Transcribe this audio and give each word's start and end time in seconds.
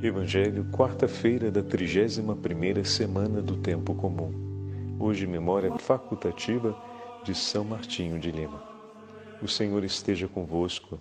Evangelho, 0.00 0.64
quarta-feira 0.66 1.50
da 1.50 1.60
31ª 1.60 2.84
semana 2.84 3.42
do 3.42 3.56
tempo 3.56 3.92
comum. 3.96 4.32
Hoje 4.96 5.26
memória 5.26 5.76
facultativa 5.76 6.80
de 7.24 7.34
São 7.34 7.64
Martinho 7.64 8.16
de 8.16 8.30
Lima. 8.30 8.62
O 9.42 9.48
Senhor 9.48 9.82
esteja 9.82 10.28
convosco. 10.28 11.00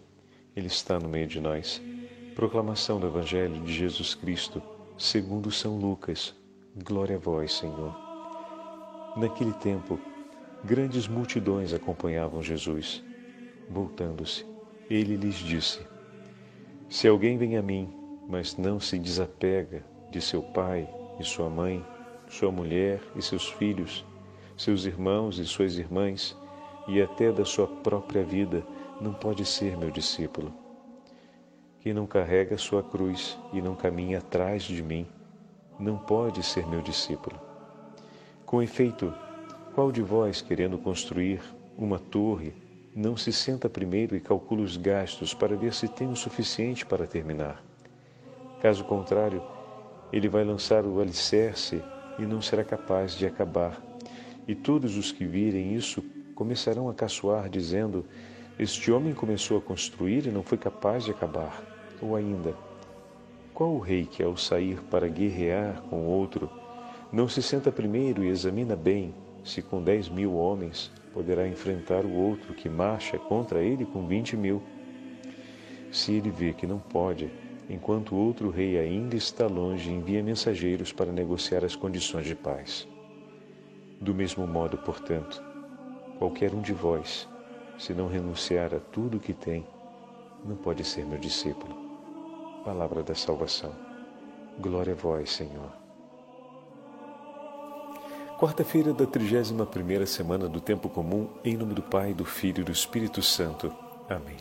Ele 0.55 0.65
está 0.65 0.99
no 0.99 1.07
meio 1.07 1.27
de 1.27 1.39
nós. 1.39 1.79
Proclamação 2.33 2.99
do 2.99 3.05
Evangelho 3.05 3.61
de 3.61 3.71
Jesus 3.71 4.15
Cristo, 4.15 4.63
segundo 4.97 5.51
São 5.51 5.77
Lucas. 5.77 6.35
Glória 6.83 7.17
a 7.17 7.19
vós, 7.19 7.53
Senhor. 7.53 7.95
Naquele 9.15 9.53
tempo, 9.53 9.99
grandes 10.63 11.07
multidões 11.07 11.71
acompanhavam 11.71 12.41
Jesus. 12.41 13.03
Voltando-se, 13.69 14.43
ele 14.89 15.15
lhes 15.15 15.35
disse: 15.35 15.81
Se 16.89 17.07
alguém 17.07 17.37
vem 17.37 17.57
a 17.57 17.61
mim 17.61 17.96
mas 18.27 18.57
não 18.57 18.79
se 18.79 18.99
desapega 18.99 19.83
de 20.11 20.21
seu 20.21 20.41
pai 20.41 20.87
e 21.19 21.23
sua 21.23 21.49
mãe, 21.49 21.85
sua 22.27 22.51
mulher 22.51 23.01
e 23.15 23.21
seus 23.21 23.47
filhos, 23.47 24.05
seus 24.57 24.85
irmãos 24.85 25.39
e 25.39 25.45
suas 25.45 25.77
irmãs, 25.77 26.35
e 26.87 27.01
até 27.01 27.31
da 27.31 27.45
sua 27.45 27.67
própria 27.67 28.23
vida, 28.23 28.63
não 28.99 29.13
pode 29.13 29.45
ser 29.45 29.77
meu 29.77 29.91
discípulo. 29.91 30.53
Quem 31.79 31.93
não 31.93 32.07
carrega 32.07 32.57
sua 32.57 32.83
cruz 32.83 33.37
e 33.53 33.61
não 33.61 33.75
caminha 33.75 34.17
atrás 34.17 34.63
de 34.63 34.81
mim, 34.81 35.07
não 35.79 35.97
pode 35.97 36.43
ser 36.43 36.67
meu 36.67 36.81
discípulo. 36.81 37.39
Com 38.45 38.61
efeito, 38.61 39.13
qual 39.75 39.91
de 39.91 40.01
vós, 40.01 40.41
querendo 40.41 40.77
construir 40.77 41.41
uma 41.77 41.99
torre, 41.99 42.53
não 42.95 43.15
se 43.15 43.31
senta 43.31 43.69
primeiro 43.69 44.15
e 44.15 44.19
calcula 44.19 44.63
os 44.63 44.75
gastos 44.75 45.33
para 45.33 45.55
ver 45.55 45.73
se 45.73 45.87
tem 45.87 46.09
o 46.09 46.15
suficiente 46.15 46.85
para 46.85 47.05
terminar? 47.05 47.66
Caso 48.61 48.83
contrário, 48.83 49.43
ele 50.11 50.27
vai 50.27 50.43
lançar 50.43 50.85
o 50.85 50.99
alicerce 50.99 51.83
e 52.17 52.23
não 52.23 52.41
será 52.41 52.63
capaz 52.63 53.13
de 53.13 53.25
acabar. 53.25 53.81
E 54.47 54.55
todos 54.55 54.97
os 54.97 55.11
que 55.11 55.25
virem 55.25 55.75
isso 55.75 56.03
começarão 56.33 56.89
a 56.89 56.93
caçoar, 56.93 57.49
dizendo: 57.49 58.05
Este 58.57 58.91
homem 58.91 59.13
começou 59.13 59.57
a 59.57 59.61
construir 59.61 60.25
e 60.25 60.31
não 60.31 60.41
foi 60.41 60.57
capaz 60.57 61.03
de 61.03 61.11
acabar. 61.11 61.61
Ou 62.01 62.15
ainda, 62.15 62.55
qual 63.53 63.71
o 63.71 63.79
rei 63.79 64.05
que, 64.05 64.23
ao 64.23 64.37
sair 64.37 64.81
para 64.83 65.07
guerrear 65.07 65.81
com 65.89 66.05
outro, 66.05 66.49
não 67.11 67.27
se 67.27 67.41
senta 67.41 67.71
primeiro 67.71 68.23
e 68.23 68.27
examina 68.27 68.75
bem 68.75 69.13
se 69.43 69.61
com 69.61 69.81
dez 69.81 70.09
mil 70.09 70.35
homens 70.35 70.91
poderá 71.13 71.47
enfrentar 71.47 72.05
o 72.05 72.13
outro 72.13 72.53
que 72.53 72.67
marcha 72.67 73.17
contra 73.17 73.61
ele 73.61 73.85
com 73.85 74.05
vinte 74.05 74.35
mil? 74.35 74.61
Se 75.91 76.13
ele 76.13 76.29
vê 76.29 76.53
que 76.53 76.67
não 76.67 76.79
pode, 76.79 77.31
enquanto 77.69 78.15
outro 78.15 78.49
rei 78.49 78.77
ainda 78.77 79.15
está 79.15 79.47
longe, 79.47 79.91
envia 79.91 80.23
mensageiros 80.23 80.91
para 80.91 81.11
negociar 81.11 81.65
as 81.65 81.75
condições 81.75 82.25
de 82.25 82.35
paz. 82.35 82.87
Do 83.99 84.13
mesmo 84.13 84.45
modo, 84.47 84.77
portanto, 84.77 85.43
qualquer 86.17 86.53
um 86.53 86.61
de 86.61 86.73
vós, 86.73 87.27
se 87.77 87.93
não 87.93 88.07
renunciar 88.07 88.73
a 88.73 88.79
tudo 88.79 89.17
o 89.17 89.19
que 89.19 89.33
tem, 89.33 89.65
não 90.45 90.55
pode 90.55 90.83
ser 90.83 91.05
meu 91.05 91.17
discípulo. 91.17 91.75
Palavra 92.63 93.03
da 93.03 93.15
salvação. 93.15 93.73
Glória 94.59 94.93
a 94.93 94.95
vós, 94.95 95.31
Senhor. 95.31 95.71
Quarta-feira 98.39 98.93
da 98.93 99.05
31ª 99.05 100.05
semana 100.05 100.47
do 100.47 100.61
tempo 100.61 100.89
comum, 100.89 101.27
em 101.43 101.57
nome 101.57 101.73
do 101.73 101.81
Pai, 101.81 102.13
do 102.13 102.23
Filho 102.23 102.61
e 102.61 102.63
do 102.63 102.71
Espírito 102.71 103.21
Santo. 103.21 103.73
Amém. 104.07 104.37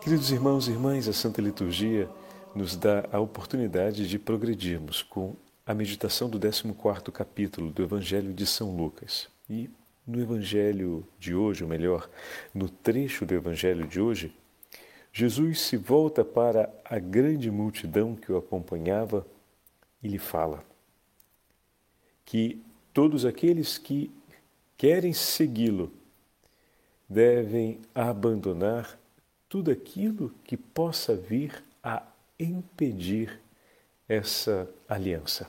Queridos 0.00 0.30
irmãos 0.30 0.68
e 0.68 0.70
irmãs, 0.70 1.06
a 1.06 1.12
Santa 1.12 1.42
Liturgia 1.42 2.08
nos 2.54 2.76
dá 2.76 3.08
a 3.12 3.20
oportunidade 3.20 4.08
de 4.08 4.18
progredirmos 4.18 5.02
com 5.02 5.36
a 5.64 5.72
meditação 5.72 6.28
do 6.28 6.38
14 6.38 6.72
capítulo 7.12 7.70
do 7.70 7.82
Evangelho 7.82 8.32
de 8.32 8.46
São 8.46 8.74
Lucas. 8.76 9.28
E 9.48 9.70
no 10.06 10.20
Evangelho 10.20 11.06
de 11.18 11.34
hoje, 11.34 11.62
ou 11.62 11.68
melhor, 11.68 12.08
no 12.52 12.68
trecho 12.68 13.24
do 13.24 13.34
Evangelho 13.34 13.86
de 13.86 14.00
hoje, 14.00 14.34
Jesus 15.12 15.60
se 15.60 15.76
volta 15.76 16.24
para 16.24 16.72
a 16.84 16.98
grande 16.98 17.50
multidão 17.50 18.14
que 18.14 18.30
o 18.32 18.36
acompanhava 18.36 19.26
e 20.02 20.08
lhe 20.08 20.18
fala 20.18 20.64
que 22.24 22.62
todos 22.92 23.24
aqueles 23.24 23.76
que 23.76 24.10
querem 24.76 25.12
segui-lo 25.12 25.92
devem 27.08 27.80
abandonar 27.92 28.98
tudo 29.48 29.70
aquilo 29.70 30.32
que 30.44 30.56
possa 30.56 31.16
vir 31.16 31.62
a 31.82 32.02
impedir 32.42 33.40
essa 34.08 34.68
aliança. 34.88 35.48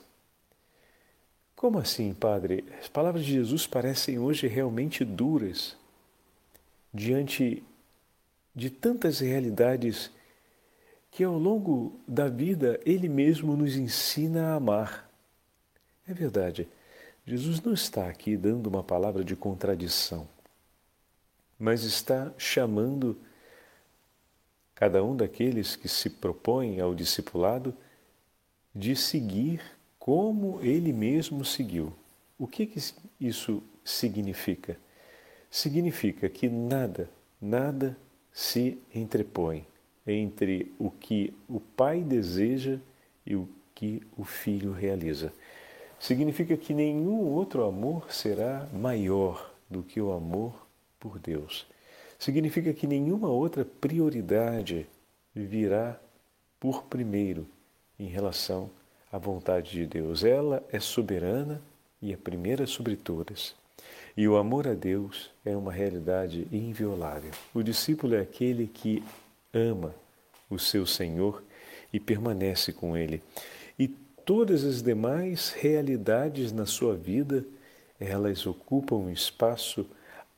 Como 1.56 1.78
assim, 1.78 2.12
Padre? 2.12 2.64
As 2.80 2.88
palavras 2.88 3.24
de 3.24 3.32
Jesus 3.32 3.66
parecem 3.66 4.18
hoje 4.18 4.46
realmente 4.46 5.04
duras 5.04 5.76
diante 6.92 7.62
de 8.54 8.68
tantas 8.68 9.20
realidades 9.20 10.10
que 11.10 11.22
ao 11.22 11.38
longo 11.38 12.00
da 12.06 12.28
vida 12.28 12.80
Ele 12.84 13.08
mesmo 13.08 13.56
nos 13.56 13.76
ensina 13.76 14.48
a 14.48 14.54
amar. 14.54 15.10
É 16.06 16.12
verdade, 16.12 16.68
Jesus 17.24 17.60
não 17.60 17.72
está 17.72 18.08
aqui 18.08 18.36
dando 18.36 18.66
uma 18.66 18.82
palavra 18.82 19.22
de 19.22 19.36
contradição, 19.36 20.26
mas 21.58 21.84
está 21.84 22.32
chamando 22.36 23.16
cada 24.82 25.04
um 25.04 25.14
daqueles 25.14 25.76
que 25.76 25.86
se 25.86 26.10
propõem 26.10 26.80
ao 26.80 26.92
discipulado 26.92 27.72
de 28.74 28.96
seguir 28.96 29.62
como 29.96 30.58
ele 30.60 30.92
mesmo 30.92 31.44
seguiu. 31.44 31.92
O 32.36 32.48
que, 32.48 32.66
que 32.66 32.80
isso 33.20 33.62
significa? 33.84 34.76
Significa 35.48 36.28
que 36.28 36.48
nada, 36.48 37.08
nada 37.40 37.96
se 38.32 38.76
entrepõe 38.92 39.64
entre 40.04 40.74
o 40.80 40.90
que 40.90 41.32
o 41.48 41.60
pai 41.60 42.02
deseja 42.02 42.80
e 43.24 43.36
o 43.36 43.48
que 43.76 44.02
o 44.16 44.24
filho 44.24 44.72
realiza. 44.72 45.32
Significa 45.96 46.56
que 46.56 46.74
nenhum 46.74 47.20
outro 47.20 47.62
amor 47.62 48.12
será 48.12 48.68
maior 48.72 49.54
do 49.70 49.80
que 49.80 50.00
o 50.00 50.10
amor 50.10 50.66
por 50.98 51.20
Deus 51.20 51.70
significa 52.22 52.72
que 52.72 52.86
nenhuma 52.86 53.28
outra 53.28 53.64
prioridade 53.64 54.86
virá 55.34 55.98
por 56.60 56.84
primeiro 56.84 57.48
em 57.98 58.06
relação 58.06 58.70
à 59.10 59.18
vontade 59.18 59.72
de 59.72 59.84
Deus. 59.84 60.22
Ela 60.22 60.62
é 60.70 60.78
soberana 60.78 61.60
e 62.00 62.12
é 62.12 62.16
primeira 62.16 62.64
sobre 62.64 62.94
todas. 62.94 63.56
E 64.16 64.28
o 64.28 64.36
amor 64.36 64.68
a 64.68 64.74
Deus 64.74 65.32
é 65.44 65.56
uma 65.56 65.72
realidade 65.72 66.46
inviolável. 66.52 67.32
O 67.52 67.60
discípulo 67.60 68.14
é 68.14 68.20
aquele 68.20 68.68
que 68.68 69.02
ama 69.52 69.92
o 70.48 70.60
seu 70.60 70.86
Senhor 70.86 71.42
e 71.92 71.98
permanece 71.98 72.72
com 72.72 72.96
ele. 72.96 73.20
E 73.76 73.88
todas 73.88 74.62
as 74.62 74.80
demais 74.80 75.50
realidades 75.50 76.52
na 76.52 76.66
sua 76.66 76.94
vida, 76.94 77.44
elas 77.98 78.46
ocupam 78.46 78.94
um 78.94 79.10
espaço 79.10 79.84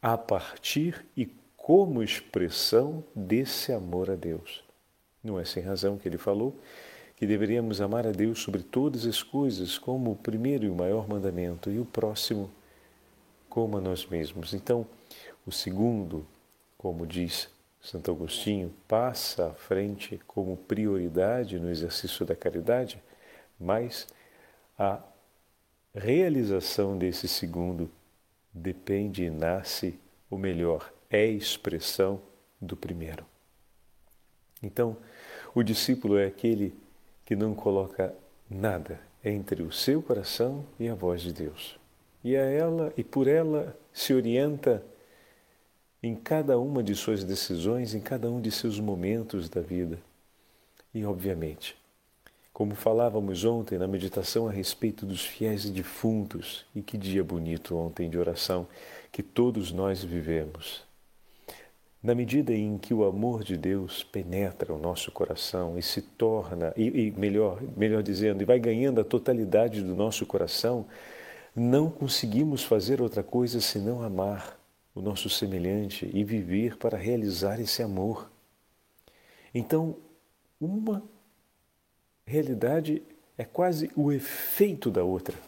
a 0.00 0.16
partir 0.16 1.04
e 1.14 1.28
como 1.64 2.02
expressão 2.02 3.02
desse 3.16 3.72
amor 3.72 4.10
a 4.10 4.14
Deus. 4.14 4.62
Não 5.22 5.40
é 5.40 5.46
sem 5.46 5.62
razão 5.62 5.96
que 5.96 6.06
ele 6.06 6.18
falou 6.18 6.54
que 7.16 7.26
deveríamos 7.26 7.80
amar 7.80 8.06
a 8.06 8.10
Deus 8.10 8.40
sobre 8.40 8.62
todas 8.62 9.06
as 9.06 9.22
coisas, 9.22 9.78
como 9.78 10.12
o 10.12 10.16
primeiro 10.16 10.66
e 10.66 10.68
o 10.68 10.74
maior 10.74 11.08
mandamento, 11.08 11.70
e 11.70 11.78
o 11.78 11.86
próximo 11.86 12.50
como 13.48 13.78
a 13.78 13.80
nós 13.80 14.04
mesmos. 14.04 14.52
Então, 14.52 14.86
o 15.46 15.50
segundo, 15.50 16.26
como 16.76 17.06
diz 17.06 17.48
Santo 17.80 18.10
Agostinho, 18.10 18.70
passa 18.86 19.46
à 19.46 19.54
frente 19.54 20.20
como 20.26 20.58
prioridade 20.58 21.58
no 21.58 21.70
exercício 21.70 22.26
da 22.26 22.36
caridade, 22.36 23.02
mas 23.58 24.06
a 24.78 25.02
realização 25.94 26.98
desse 26.98 27.26
segundo 27.26 27.90
depende 28.52 29.24
e 29.24 29.30
nasce, 29.30 29.98
o 30.28 30.36
melhor, 30.36 30.93
é 31.14 31.26
expressão 31.26 32.20
do 32.60 32.76
primeiro. 32.76 33.24
Então, 34.60 34.96
o 35.54 35.62
discípulo 35.62 36.18
é 36.18 36.26
aquele 36.26 36.74
que 37.24 37.36
não 37.36 37.54
coloca 37.54 38.12
nada 38.50 39.00
entre 39.24 39.62
o 39.62 39.70
seu 39.70 40.02
coração 40.02 40.64
e 40.78 40.88
a 40.88 40.94
voz 40.94 41.22
de 41.22 41.32
Deus. 41.32 41.78
E 42.22 42.36
a 42.36 42.42
ela 42.42 42.92
e 42.96 43.04
por 43.04 43.28
ela 43.28 43.76
se 43.92 44.12
orienta 44.12 44.82
em 46.02 46.16
cada 46.16 46.58
uma 46.58 46.82
de 46.82 46.94
suas 46.96 47.22
decisões, 47.22 47.94
em 47.94 48.00
cada 48.00 48.28
um 48.28 48.40
de 48.40 48.50
seus 48.50 48.80
momentos 48.80 49.48
da 49.48 49.60
vida. 49.60 49.98
E 50.92 51.04
obviamente, 51.04 51.76
como 52.52 52.74
falávamos 52.74 53.44
ontem 53.44 53.78
na 53.78 53.86
meditação 53.86 54.48
a 54.48 54.52
respeito 54.52 55.06
dos 55.06 55.24
fiéis 55.24 55.64
e 55.64 55.70
defuntos, 55.70 56.66
e 56.74 56.82
que 56.82 56.98
dia 56.98 57.22
bonito 57.22 57.76
ontem 57.76 58.10
de 58.10 58.18
oração 58.18 58.66
que 59.12 59.22
todos 59.22 59.70
nós 59.70 60.02
vivemos 60.02 60.83
Na 62.04 62.14
medida 62.14 62.52
em 62.52 62.76
que 62.76 62.92
o 62.92 63.02
amor 63.02 63.42
de 63.42 63.56
Deus 63.56 64.04
penetra 64.04 64.74
o 64.74 64.78
nosso 64.78 65.10
coração 65.10 65.78
e 65.78 65.82
se 65.82 66.02
torna, 66.02 66.70
e, 66.76 67.06
e 67.06 67.10
melhor, 67.12 67.62
melhor 67.74 68.02
dizendo, 68.02 68.42
e 68.42 68.44
vai 68.44 68.58
ganhando 68.58 69.00
a 69.00 69.04
totalidade 69.04 69.80
do 69.80 69.96
nosso 69.96 70.26
coração, 70.26 70.84
não 71.56 71.88
conseguimos 71.88 72.62
fazer 72.62 73.00
outra 73.00 73.22
coisa 73.22 73.58
senão 73.58 74.02
amar 74.02 74.60
o 74.94 75.00
nosso 75.00 75.30
semelhante 75.30 76.10
e 76.12 76.22
viver 76.22 76.76
para 76.76 76.98
realizar 76.98 77.58
esse 77.58 77.82
amor. 77.82 78.30
Então, 79.54 79.96
uma 80.60 81.02
realidade 82.26 83.02
é 83.38 83.44
quase 83.44 83.90
o 83.96 84.12
efeito 84.12 84.90
da 84.90 85.02
outra. 85.02 85.38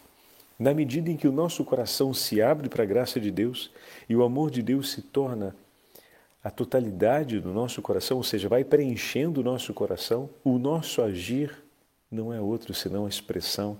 Na 0.57 0.73
medida 0.73 1.11
em 1.11 1.17
que 1.17 1.27
o 1.27 1.31
nosso 1.31 1.63
coração 1.63 2.15
se 2.15 2.41
abre 2.41 2.67
para 2.67 2.81
a 2.81 2.87
graça 2.87 3.19
de 3.19 3.29
Deus 3.29 3.69
e 4.09 4.15
o 4.15 4.23
amor 4.23 4.49
de 4.49 4.63
Deus 4.63 4.89
se 4.89 5.03
torna 5.03 5.55
a 6.47 6.49
totalidade 6.49 7.41
do 7.41 7.51
nosso 7.51 7.81
coração, 7.81 8.15
ou 8.15 8.23
seja, 8.23 8.47
vai 8.47 8.63
preenchendo 8.63 9.41
o 9.41 9.43
nosso 9.43 9.73
coração, 9.73 10.29
o 10.45 10.57
nosso 10.57 11.01
agir 11.01 11.51
não 12.09 12.33
é 12.33 12.39
outro 12.39 12.73
senão 12.73 13.05
a 13.05 13.09
expressão 13.09 13.77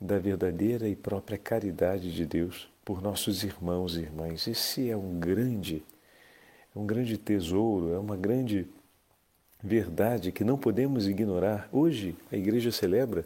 da 0.00 0.16
verdadeira 0.16 0.88
e 0.88 0.94
própria 0.94 1.36
caridade 1.36 2.14
de 2.14 2.24
Deus 2.24 2.68
por 2.84 3.02
nossos 3.02 3.42
irmãos 3.42 3.96
e 3.96 4.02
irmãs. 4.02 4.46
Esse 4.46 4.88
é 4.88 4.96
um 4.96 5.18
grande, 5.18 5.82
é 6.76 6.78
um 6.78 6.86
grande 6.86 7.18
tesouro, 7.18 7.92
é 7.92 7.98
uma 7.98 8.16
grande 8.16 8.68
verdade 9.60 10.30
que 10.30 10.44
não 10.44 10.56
podemos 10.56 11.08
ignorar. 11.08 11.68
Hoje 11.72 12.14
a 12.30 12.36
igreja 12.36 12.70
celebra, 12.70 13.24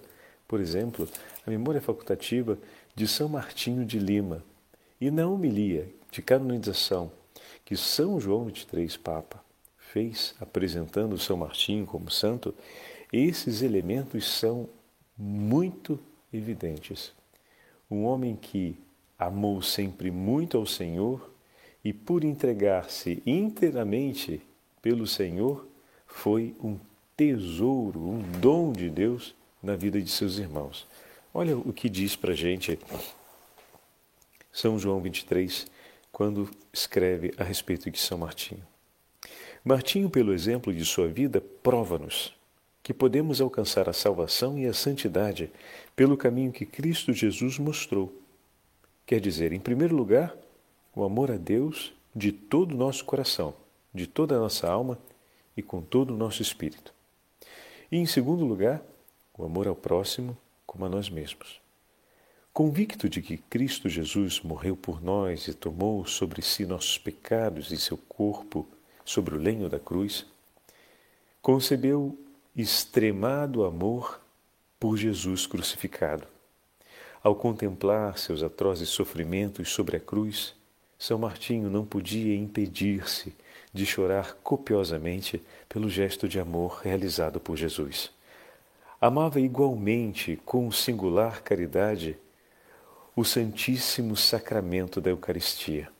por 0.48 0.58
exemplo, 0.58 1.06
a 1.46 1.50
memória 1.50 1.82
facultativa 1.82 2.56
de 2.94 3.06
São 3.06 3.28
Martinho 3.28 3.84
de 3.84 3.98
Lima. 3.98 4.42
E 4.98 5.10
na 5.10 5.28
homilia 5.28 5.86
de 6.10 6.22
canonização 6.22 7.19
que 7.70 7.76
São 7.76 8.18
João 8.18 8.50
XXIII 8.50 8.98
Papa 8.98 9.40
fez 9.78 10.34
apresentando 10.40 11.16
São 11.16 11.36
Martinho 11.36 11.86
como 11.86 12.10
santo, 12.10 12.52
esses 13.12 13.62
elementos 13.62 14.28
são 14.28 14.68
muito 15.16 15.96
evidentes. 16.32 17.12
Um 17.88 18.02
homem 18.06 18.34
que 18.34 18.76
amou 19.16 19.62
sempre 19.62 20.10
muito 20.10 20.58
ao 20.58 20.66
Senhor 20.66 21.32
e, 21.84 21.92
por 21.92 22.24
entregar-se 22.24 23.22
inteiramente 23.24 24.42
pelo 24.82 25.06
Senhor, 25.06 25.64
foi 26.08 26.56
um 26.60 26.76
tesouro, 27.16 28.00
um 28.00 28.20
dom 28.40 28.72
de 28.72 28.90
Deus 28.90 29.32
na 29.62 29.76
vida 29.76 30.02
de 30.02 30.10
seus 30.10 30.38
irmãos. 30.38 30.88
Olha 31.32 31.56
o 31.56 31.72
que 31.72 31.88
diz 31.88 32.16
para 32.16 32.32
a 32.32 32.36
gente 32.36 32.76
São 34.52 34.76
João 34.76 35.00
23, 35.00 35.70
quando 36.20 36.50
escreve 36.70 37.32
a 37.38 37.42
respeito 37.42 37.90
de 37.90 37.98
São 37.98 38.18
Martinho. 38.18 38.60
Martinho, 39.64 40.10
pelo 40.10 40.34
exemplo 40.34 40.70
de 40.70 40.84
sua 40.84 41.08
vida, 41.08 41.40
prova-nos 41.62 42.36
que 42.82 42.92
podemos 42.92 43.40
alcançar 43.40 43.88
a 43.88 43.94
salvação 43.94 44.58
e 44.58 44.66
a 44.66 44.74
santidade 44.74 45.50
pelo 45.96 46.18
caminho 46.18 46.52
que 46.52 46.66
Cristo 46.66 47.14
Jesus 47.14 47.58
mostrou. 47.58 48.12
Quer 49.06 49.18
dizer, 49.18 49.54
em 49.54 49.58
primeiro 49.58 49.96
lugar, 49.96 50.36
o 50.94 51.04
amor 51.04 51.30
a 51.30 51.38
Deus 51.38 51.90
de 52.14 52.32
todo 52.32 52.72
o 52.72 52.76
nosso 52.76 53.02
coração, 53.06 53.54
de 53.94 54.06
toda 54.06 54.36
a 54.36 54.38
nossa 54.38 54.70
alma 54.70 54.98
e 55.56 55.62
com 55.62 55.80
todo 55.80 56.12
o 56.12 56.18
nosso 56.18 56.42
espírito. 56.42 56.92
E 57.90 57.96
em 57.96 58.04
segundo 58.04 58.44
lugar, 58.44 58.82
o 59.38 59.42
amor 59.42 59.66
ao 59.66 59.74
próximo 59.74 60.36
como 60.66 60.84
a 60.84 60.88
nós 60.90 61.08
mesmos. 61.08 61.59
Convicto 62.52 63.08
de 63.08 63.22
que 63.22 63.36
Cristo 63.36 63.88
Jesus 63.88 64.40
morreu 64.40 64.76
por 64.76 65.00
nós 65.00 65.46
e 65.46 65.54
tomou 65.54 66.04
sobre 66.04 66.42
si 66.42 66.66
nossos 66.66 66.98
pecados 66.98 67.70
em 67.70 67.76
seu 67.76 67.96
corpo 67.96 68.66
sobre 69.04 69.36
o 69.36 69.38
lenho 69.38 69.68
da 69.68 69.78
cruz, 69.78 70.26
concebeu 71.40 72.18
extremado 72.56 73.64
amor 73.64 74.20
por 74.80 74.96
Jesus 74.96 75.46
crucificado. 75.46 76.26
Ao 77.22 77.34
contemplar 77.36 78.18
seus 78.18 78.42
atrozes 78.42 78.88
sofrimentos 78.88 79.70
sobre 79.70 79.96
a 79.96 80.00
cruz, 80.00 80.54
São 80.98 81.18
Martinho 81.18 81.70
não 81.70 81.84
podia 81.86 82.34
impedir-se 82.34 83.32
de 83.72 83.86
chorar 83.86 84.34
copiosamente 84.42 85.40
pelo 85.68 85.88
gesto 85.88 86.28
de 86.28 86.40
amor 86.40 86.80
realizado 86.82 87.38
por 87.38 87.56
Jesus. 87.56 88.10
Amava 89.00 89.40
igualmente, 89.40 90.38
com 90.44 90.70
singular 90.72 91.42
caridade, 91.42 92.18
o 93.20 93.24
Santíssimo 93.24 94.16
Sacramento 94.16 94.98
da 94.98 95.10
Eucaristia. 95.10 95.92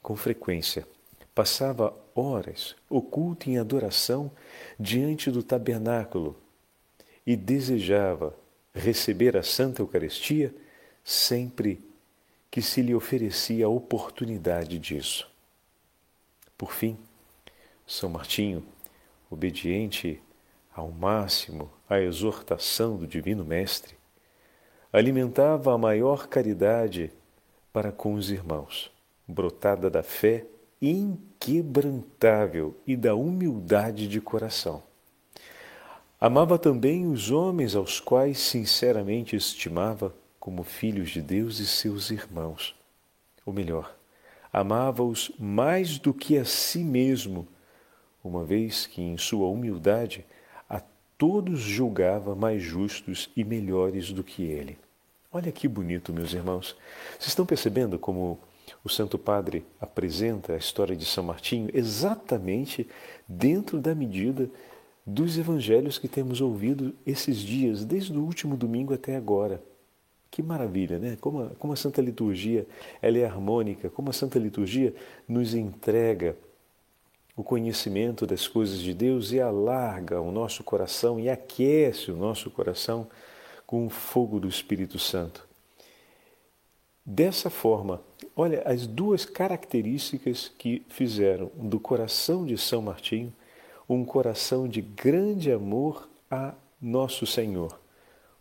Com 0.00 0.16
frequência, 0.16 0.88
passava 1.34 1.94
horas 2.14 2.74
oculto 2.88 3.50
em 3.50 3.58
adoração 3.58 4.32
diante 4.80 5.30
do 5.30 5.42
tabernáculo 5.42 6.34
e 7.26 7.36
desejava 7.36 8.34
receber 8.74 9.36
a 9.36 9.42
Santa 9.42 9.82
Eucaristia 9.82 10.54
sempre 11.04 11.84
que 12.50 12.62
se 12.62 12.80
lhe 12.80 12.94
oferecia 12.94 13.66
a 13.66 13.68
oportunidade 13.68 14.78
disso. 14.78 15.30
Por 16.56 16.72
fim, 16.72 16.96
São 17.86 18.08
Martinho, 18.08 18.64
obediente 19.30 20.18
ao 20.74 20.90
máximo 20.90 21.70
à 21.86 22.00
exortação 22.00 22.96
do 22.96 23.06
Divino 23.06 23.44
Mestre, 23.44 24.00
alimentava 24.92 25.72
a 25.72 25.78
maior 25.78 26.28
caridade 26.28 27.10
para 27.72 27.90
com 27.90 28.14
os 28.14 28.30
irmãos, 28.30 28.90
brotada 29.26 29.88
da 29.88 30.02
fé 30.02 30.44
inquebrantável 30.82 32.76
e 32.86 32.96
da 32.96 33.14
humildade 33.14 34.06
de 34.06 34.20
coração. 34.20 34.82
Amava 36.20 36.58
também 36.58 37.06
os 37.06 37.30
homens 37.30 37.74
aos 37.74 37.98
quais 37.98 38.38
sinceramente 38.38 39.34
estimava 39.34 40.14
como 40.38 40.62
filhos 40.62 41.10
de 41.10 41.22
Deus 41.22 41.58
e 41.58 41.66
seus 41.66 42.10
irmãos. 42.10 42.74
Ou 43.46 43.52
melhor, 43.52 43.96
amava-os 44.52 45.32
mais 45.38 45.98
do 45.98 46.12
que 46.12 46.36
a 46.36 46.44
si 46.44 46.84
mesmo, 46.84 47.48
uma 48.22 48.44
vez 48.44 48.86
que 48.86 49.00
em 49.00 49.16
sua 49.16 49.48
humildade 49.48 50.24
todos 51.22 51.60
julgava 51.60 52.34
mais 52.34 52.60
justos 52.60 53.30
e 53.36 53.44
melhores 53.44 54.10
do 54.10 54.24
que 54.24 54.42
ele. 54.42 54.76
Olha 55.30 55.52
que 55.52 55.68
bonito, 55.68 56.12
meus 56.12 56.34
irmãos. 56.34 56.76
Vocês 57.12 57.28
estão 57.28 57.46
percebendo 57.46 57.96
como 57.96 58.40
o 58.82 58.88
Santo 58.88 59.16
Padre 59.16 59.64
apresenta 59.80 60.54
a 60.54 60.56
história 60.56 60.96
de 60.96 61.04
São 61.04 61.22
Martinho 61.22 61.70
exatamente 61.72 62.88
dentro 63.28 63.80
da 63.80 63.94
medida 63.94 64.50
dos 65.06 65.38
evangelhos 65.38 65.96
que 65.96 66.08
temos 66.08 66.40
ouvido 66.40 66.92
esses 67.06 67.36
dias, 67.36 67.84
desde 67.84 68.18
o 68.18 68.24
último 68.24 68.56
domingo 68.56 68.92
até 68.92 69.14
agora. 69.14 69.62
Que 70.28 70.42
maravilha, 70.42 70.98
né? 70.98 71.16
Como 71.20 71.44
a, 71.44 71.50
como 71.50 71.72
a 71.72 71.76
Santa 71.76 72.02
Liturgia 72.02 72.66
ela 73.00 73.18
é 73.18 73.24
harmônica, 73.24 73.88
como 73.88 74.10
a 74.10 74.12
Santa 74.12 74.40
Liturgia 74.40 74.92
nos 75.28 75.54
entrega 75.54 76.36
o 77.42 77.44
conhecimento 77.44 78.24
das 78.24 78.46
coisas 78.46 78.78
de 78.78 78.94
Deus 78.94 79.32
e 79.32 79.40
alarga 79.40 80.20
o 80.20 80.30
nosso 80.30 80.62
coração 80.62 81.18
e 81.18 81.28
aquece 81.28 82.12
o 82.12 82.16
nosso 82.16 82.48
coração 82.52 83.08
com 83.66 83.84
o 83.84 83.90
fogo 83.90 84.38
do 84.38 84.48
Espírito 84.48 84.96
Santo. 84.96 85.44
Dessa 87.04 87.50
forma, 87.50 88.00
olha 88.36 88.62
as 88.64 88.86
duas 88.86 89.24
características 89.24 90.52
que 90.56 90.86
fizeram 90.88 91.50
do 91.56 91.80
coração 91.80 92.46
de 92.46 92.56
São 92.56 92.80
Martinho 92.80 93.32
um 93.88 94.04
coração 94.04 94.68
de 94.68 94.80
grande 94.80 95.50
amor 95.50 96.08
a 96.30 96.54
nosso 96.80 97.26
Senhor. 97.26 97.76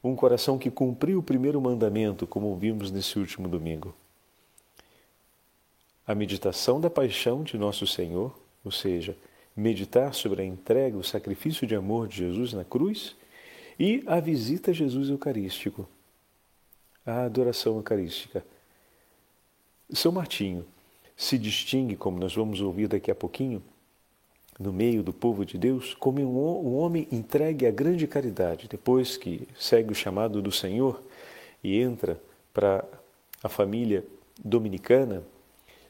Um 0.03 0.15
coração 0.15 0.59
que 0.59 0.69
cumpriu 0.69 1.17
o 1.17 1.23
primeiro 1.23 1.59
mandamento, 1.59 2.27
como 2.27 2.55
vimos 2.55 2.91
nesse 2.91 3.17
último 3.17 3.49
domingo. 3.49 3.95
A 6.05 6.13
meditação 6.13 6.79
da 6.79 6.89
paixão 6.89 7.41
de 7.41 7.57
nosso 7.57 7.87
Senhor, 7.87 8.31
ou 8.63 8.71
seja, 8.71 9.17
meditar 9.55 10.13
sobre 10.13 10.41
a 10.41 10.45
entrega, 10.45 10.97
o 10.97 11.03
sacrifício 11.03 11.67
de 11.67 11.75
amor 11.75 12.07
de 12.07 12.17
Jesus 12.17 12.53
na 12.53 12.63
cruz, 12.63 13.15
e 13.79 14.03
a 14.05 14.19
visita 14.19 14.71
a 14.71 14.73
Jesus 14.73 15.09
Eucarístico, 15.09 15.87
a 17.05 17.23
adoração 17.23 17.77
eucarística. 17.77 18.45
São 19.91 20.11
Martinho 20.11 20.65
se 21.15 21.37
distingue, 21.37 21.95
como 21.95 22.19
nós 22.19 22.35
vamos 22.35 22.61
ouvir 22.61 22.87
daqui 22.87 23.11
a 23.11 23.15
pouquinho, 23.15 23.61
no 24.59 24.71
meio 24.71 25.01
do 25.01 25.11
povo 25.11 25.43
de 25.43 25.57
Deus, 25.57 25.95
como 25.95 26.21
um 26.21 26.75
homem 26.75 27.07
entregue 27.11 27.65
à 27.65 27.71
grande 27.71 28.05
caridade, 28.05 28.67
depois 28.69 29.17
que 29.17 29.47
segue 29.57 29.91
o 29.91 29.95
chamado 29.95 30.41
do 30.41 30.51
Senhor 30.51 31.01
e 31.63 31.81
entra 31.81 32.21
para 32.53 32.85
a 33.43 33.49
família 33.49 34.05
dominicana, 34.43 35.23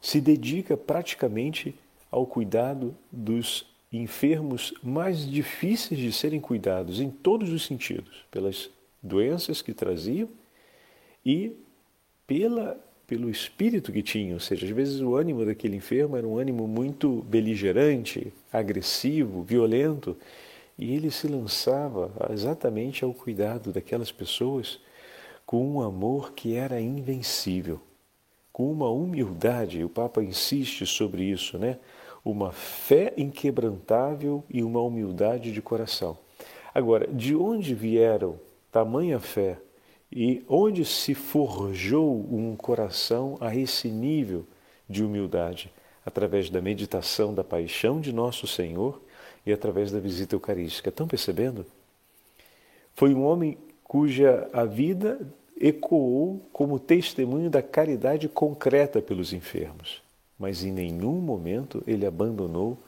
se 0.01 0.22
dedica 0.22 0.78
praticamente 0.78 1.75
ao 2.12 2.25
cuidado 2.25 2.96
dos 3.12 3.65
enfermos 3.91 4.74
mais 4.84 5.25
difíceis 5.30 6.00
de 6.00 6.12
serem 6.12 6.39
cuidados 6.39 7.00
em 7.00 7.10
todos 7.10 7.51
os 7.51 7.65
sentidos, 7.65 8.25
pelas 8.30 8.70
doenças 9.01 9.62
que 9.62 9.74
traziam 9.74 10.30
e 11.25 11.56
pela 12.27 12.80
pelo 13.12 13.30
espírito 13.30 13.91
que 13.91 14.01
tinha, 14.01 14.34
ou 14.34 14.39
seja, 14.39 14.65
às 14.65 14.72
vezes 14.72 15.01
o 15.01 15.18
ânimo 15.18 15.46
daquele 15.46 15.75
enfermo 15.75 16.15
era 16.15 16.25
um 16.25 16.38
ânimo 16.38 16.65
muito 16.65 17.24
beligerante, 17.24 18.32
agressivo, 18.53 19.44
violento, 19.44 20.15
e 20.77 20.96
ele 20.96 21.12
se 21.12 21.27
lançava 21.27 22.10
exatamente 22.32 23.03
ao 23.03 23.13
cuidado 23.13 23.74
daquelas 23.74 24.13
pessoas 24.13 24.80
com 25.46 25.68
um 25.68 25.82
amor 25.82 26.32
que 26.32 26.56
era 26.56 26.80
invencível, 26.80 27.82
com 28.53 28.72
uma 28.72 28.89
humildade, 28.89 29.84
o 29.84 29.89
Papa 29.89 30.24
insiste 30.24 30.86
sobre 30.86 31.25
isso, 31.25 31.58
né? 31.58 31.80
Uma 32.24 32.51
fé 32.51 33.13
inquebrantável 33.18 34.44
e 34.50 34.63
uma 34.63 34.82
humildade 34.82 35.51
de 35.51 35.62
coração. 35.62 36.18
Agora, 36.74 37.08
de 37.08 37.36
onde 37.36 37.74
vieram 37.74 38.40
tamanha 38.72 39.20
fé 39.20 39.58
e 40.12 40.44
onde 40.48 40.86
se 40.86 41.13
forjou 41.13 42.16
um 42.32 42.56
coração 42.56 43.38
a 43.42 43.56
esse 43.56 43.90
nível 43.90 44.46
de 44.90 45.04
humildade? 45.04 45.72
Através 46.06 46.50
da 46.50 46.62
meditação 46.62 47.34
da 47.34 47.44
paixão 47.44 48.00
de 48.00 48.12
nosso 48.12 48.48
Senhor 48.48 49.01
e 49.46 49.51
através 49.51 49.92
da 49.92 50.00
visita 50.00 50.36
eucarística. 50.36 50.90
Estão 50.90 51.08
percebendo? 51.08 51.66
Foi 52.94 53.13
um 53.13 53.24
homem 53.24 53.58
cuja 53.84 54.50
a 54.54 54.63
vida 54.66 55.20
ecoou 55.60 56.42
como 56.51 56.80
testemunho 56.80 57.50
da 57.50 57.62
caridade 57.62 58.28
concreta 58.28 59.01
pelos 59.01 59.32
enfermos, 59.32 60.01
mas 60.41 60.63
em 60.63 60.71
nenhum 60.71 61.21
momento 61.21 61.83
ele 61.86 62.03
abandonou 62.03 62.79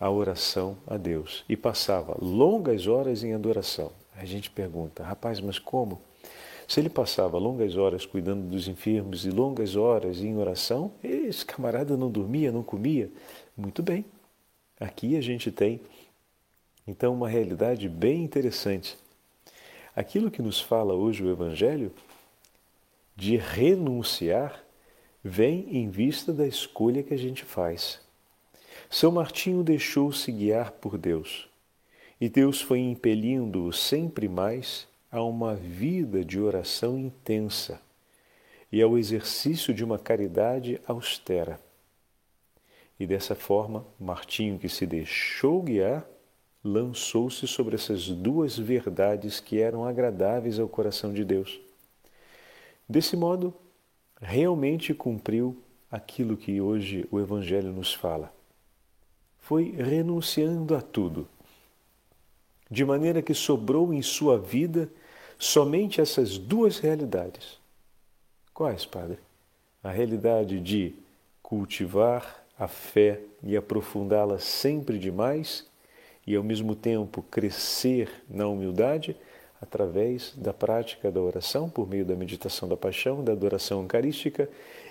a 0.00 0.10
oração 0.10 0.78
a 0.86 0.96
Deus 0.96 1.44
e 1.46 1.54
passava 1.54 2.16
longas 2.18 2.86
horas 2.86 3.22
em 3.22 3.34
adoração. 3.34 3.92
A 4.16 4.24
gente 4.24 4.50
pergunta, 4.50 5.04
rapaz, 5.04 5.40
mas 5.40 5.58
como? 5.58 6.00
Se 6.66 6.80
ele 6.80 6.88
passava 6.88 7.36
longas 7.36 7.76
horas 7.76 8.06
cuidando 8.06 8.48
dos 8.48 8.66
enfermos 8.66 9.26
e 9.26 9.30
longas 9.30 9.76
horas 9.76 10.22
em 10.22 10.38
oração, 10.38 10.90
esse 11.04 11.44
camarada 11.44 11.98
não 11.98 12.10
dormia, 12.10 12.50
não 12.50 12.62
comia. 12.62 13.10
Muito 13.54 13.82
bem. 13.82 14.06
Aqui 14.78 15.18
a 15.18 15.20
gente 15.20 15.52
tem 15.52 15.82
então 16.86 17.12
uma 17.12 17.28
realidade 17.28 17.90
bem 17.90 18.24
interessante. 18.24 18.96
Aquilo 19.94 20.30
que 20.30 20.40
nos 20.40 20.58
fala 20.58 20.94
hoje 20.94 21.22
o 21.22 21.30
Evangelho 21.30 21.92
de 23.14 23.36
renunciar 23.36 24.64
vem 25.22 25.76
em 25.76 25.88
vista 25.90 26.32
da 26.32 26.46
escolha 26.46 27.02
que 27.02 27.14
a 27.14 27.18
gente 27.18 27.44
faz. 27.44 28.00
São 28.88 29.12
Martinho 29.12 29.62
deixou-se 29.62 30.30
guiar 30.32 30.72
por 30.72 30.96
Deus 30.98 31.48
e 32.20 32.28
Deus 32.28 32.60
foi 32.60 32.80
impelindo-o 32.80 33.72
sempre 33.72 34.28
mais 34.28 34.86
a 35.10 35.22
uma 35.22 35.54
vida 35.54 36.24
de 36.24 36.38
oração 36.38 36.98
intensa 36.98 37.80
e 38.70 38.82
ao 38.82 38.98
exercício 38.98 39.72
de 39.72 39.82
uma 39.82 39.98
caridade 39.98 40.80
austera. 40.86 41.58
E 42.98 43.06
dessa 43.06 43.34
forma, 43.34 43.86
Martinho, 43.98 44.58
que 44.58 44.68
se 44.68 44.86
deixou 44.86 45.62
guiar, 45.62 46.06
lançou-se 46.62 47.46
sobre 47.48 47.74
essas 47.74 48.08
duas 48.08 48.58
verdades 48.58 49.40
que 49.40 49.58
eram 49.58 49.84
agradáveis 49.84 50.58
ao 50.58 50.68
coração 50.68 51.12
de 51.12 51.24
Deus. 51.24 51.58
Desse 52.86 53.16
modo, 53.16 53.54
realmente 54.20 54.92
cumpriu 54.92 55.56
aquilo 55.90 56.36
que 56.36 56.60
hoje 56.60 57.06
o 57.10 57.18
Evangelho 57.18 57.72
nos 57.72 57.92
fala. 57.92 58.32
Foi 59.38 59.70
renunciando 59.72 60.76
a 60.76 60.80
tudo, 60.80 61.26
de 62.70 62.84
maneira 62.84 63.20
que 63.22 63.34
sobrou 63.34 63.92
em 63.92 64.02
sua 64.02 64.38
vida 64.38 64.88
somente 65.38 66.00
essas 66.00 66.38
duas 66.38 66.78
realidades. 66.78 67.58
Quais, 68.54 68.84
Padre? 68.84 69.18
A 69.82 69.90
realidade 69.90 70.60
de 70.60 70.94
cultivar 71.42 72.44
a 72.58 72.68
fé 72.68 73.20
e 73.42 73.56
aprofundá-la 73.56 74.38
sempre 74.38 74.98
demais 74.98 75.66
e 76.26 76.36
ao 76.36 76.44
mesmo 76.44 76.76
tempo 76.76 77.22
crescer 77.22 78.22
na 78.28 78.46
humildade 78.46 79.16
através 79.60 80.32
da 80.36 80.52
prática 80.52 81.10
da 81.10 81.20
oração, 81.20 81.68
por 81.68 81.88
meio 81.88 82.04
da 82.04 82.16
meditação 82.16 82.68
da 82.68 82.76
paixão, 82.76 83.22
da 83.22 83.32
adoração 83.32 83.82
eucarística 83.82 84.48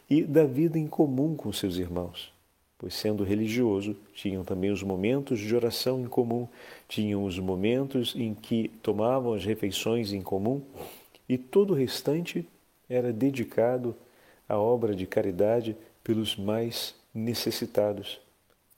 e 0.10 0.24
da 0.24 0.46
vida 0.46 0.78
em 0.78 0.88
comum 0.88 1.36
com 1.36 1.52
seus 1.52 1.78
irmãos. 1.78 2.32
Pois, 2.78 2.94
sendo 2.94 3.24
religioso, 3.24 3.96
tinham 4.14 4.44
também 4.44 4.72
os 4.72 4.82
momentos 4.82 5.40
de 5.40 5.54
oração 5.54 6.00
em 6.00 6.08
comum, 6.08 6.48
tinham 6.88 7.26
os 7.26 7.38
momentos 7.38 8.14
em 8.16 8.34
que 8.34 8.70
tomavam 8.82 9.34
as 9.34 9.44
refeições 9.44 10.14
em 10.14 10.22
comum 10.22 10.62
e 11.28 11.38
todo 11.38 11.72
o 11.72 11.76
restante 11.76 12.48
era 12.90 13.12
dedicado 13.12 13.96
à 14.48 14.58
obra 14.58 14.96
de 14.96 15.06
caridade 15.06 15.76
pelos 16.04 16.38
mais 16.38 16.96
necessitados. 17.14 18.20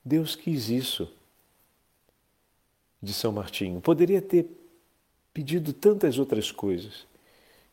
Deus 0.03 0.36
quis 0.36 0.69
isso 0.69 1.07
de 3.01 3.13
São 3.13 3.31
Martinho. 3.31 3.79
Poderia 3.81 4.21
ter 4.21 4.60
pedido 5.33 5.73
tantas 5.73 6.19
outras 6.19 6.51
coisas, 6.51 7.05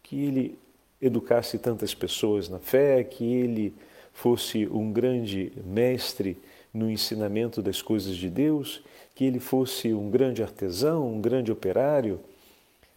que 0.03 0.25
ele 0.25 0.59
educasse 1.01 1.59
tantas 1.59 1.95
pessoas 1.95 2.49
na 2.49 2.59
fé, 2.59 3.03
que 3.05 3.25
ele 3.25 3.75
fosse 4.13 4.67
um 4.67 4.93
grande 4.93 5.53
mestre 5.65 6.37
no 6.73 6.91
ensinamento 6.91 7.63
das 7.63 7.81
coisas 7.81 8.17
de 8.17 8.29
Deus, 8.29 8.83
que 9.15 9.25
ele 9.25 9.41
fosse 9.41 9.93
um 9.93 10.11
grande 10.11 10.43
artesão, 10.43 11.15
um 11.15 11.21
grande 11.21 11.51
operário. 11.51 12.21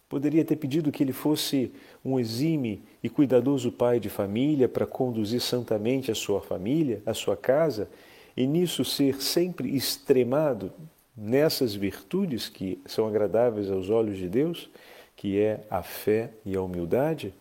Poderia 0.08 0.44
ter 0.44 0.56
pedido 0.56 0.92
que 0.92 1.02
ele 1.02 1.12
fosse 1.12 1.72
um 2.04 2.18
exime 2.18 2.82
e 3.02 3.08
cuidadoso 3.08 3.72
pai 3.72 3.98
de 3.98 4.08
família 4.08 4.68
para 4.68 4.86
conduzir 4.86 5.40
santamente 5.40 6.10
a 6.10 6.14
sua 6.14 6.40
família, 6.40 7.02
a 7.06 7.14
sua 7.14 7.36
casa, 7.36 7.88
e 8.36 8.46
nisso 8.46 8.84
ser 8.84 9.20
sempre 9.20 9.74
extremado 9.74 10.72
nessas 11.16 11.74
virtudes 11.74 12.48
que 12.48 12.80
são 12.86 13.06
agradáveis 13.06 13.70
aos 13.70 13.90
olhos 13.90 14.16
de 14.16 14.28
Deus, 14.28 14.70
que 15.16 15.38
é 15.38 15.64
a 15.70 15.82
fé 15.82 16.30
e 16.44 16.56
a 16.56 16.62
humildade. 16.62 17.34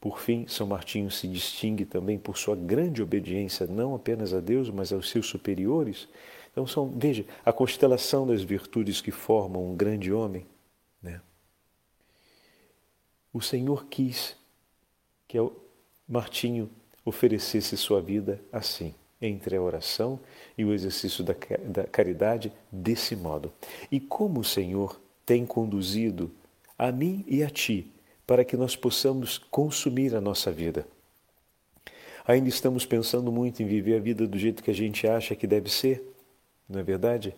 Por 0.00 0.20
fim, 0.20 0.46
São 0.48 0.66
Martinho 0.66 1.10
se 1.10 1.28
distingue 1.28 1.84
também 1.84 2.18
por 2.18 2.36
sua 2.36 2.56
grande 2.56 3.02
obediência, 3.02 3.66
não 3.66 3.94
apenas 3.94 4.34
a 4.34 4.40
Deus, 4.40 4.68
mas 4.68 4.92
aos 4.92 5.08
seus 5.08 5.26
superiores, 5.26 6.08
então, 6.52 6.66
são, 6.66 6.90
veja, 6.90 7.24
a 7.44 7.52
constelação 7.52 8.26
das 8.26 8.42
virtudes 8.42 9.00
que 9.00 9.10
formam 9.10 9.70
um 9.70 9.74
grande 9.74 10.12
homem. 10.12 10.46
Né? 11.02 11.20
O 13.32 13.40
Senhor 13.40 13.86
quis 13.86 14.36
que 15.26 15.38
Martinho 16.06 16.70
oferecesse 17.04 17.76
sua 17.76 18.02
vida 18.02 18.40
assim, 18.52 18.94
entre 19.22 19.56
a 19.56 19.62
oração 19.62 20.18
e 20.58 20.64
o 20.64 20.74
exercício 20.74 21.22
da, 21.22 21.34
da 21.64 21.84
caridade, 21.84 22.52
desse 22.70 23.14
modo. 23.14 23.52
E 23.90 24.00
como 24.00 24.40
o 24.40 24.44
Senhor 24.44 25.00
tem 25.24 25.46
conduzido 25.46 26.30
a 26.76 26.90
mim 26.90 27.24
e 27.28 27.44
a 27.44 27.48
ti 27.48 27.90
para 28.26 28.44
que 28.44 28.56
nós 28.56 28.74
possamos 28.74 29.38
consumir 29.38 30.14
a 30.14 30.20
nossa 30.20 30.50
vida. 30.50 30.86
Ainda 32.26 32.48
estamos 32.48 32.84
pensando 32.84 33.32
muito 33.32 33.62
em 33.62 33.66
viver 33.66 33.96
a 33.96 34.00
vida 34.00 34.26
do 34.26 34.38
jeito 34.38 34.62
que 34.62 34.70
a 34.70 34.74
gente 34.74 35.06
acha 35.06 35.34
que 35.34 35.46
deve 35.46 35.68
ser? 35.68 36.02
Não 36.68 36.80
é 36.80 36.82
verdade? 36.82 37.34